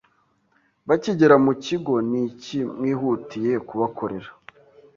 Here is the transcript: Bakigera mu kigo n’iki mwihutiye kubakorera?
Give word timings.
Bakigera 0.87 1.35
mu 1.45 1.53
kigo 1.63 1.93
n’iki 2.09 2.59
mwihutiye 2.77 3.53
kubakorera? 3.67 4.29